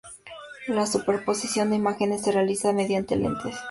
La 0.65 0.87
superposición 0.87 1.69
de 1.69 1.75
imágenes 1.75 2.23
se 2.23 2.31
realiza 2.31 2.73
mediante 2.73 3.15
lentes. 3.15 3.55